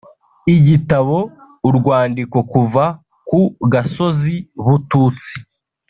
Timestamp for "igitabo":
0.55-1.17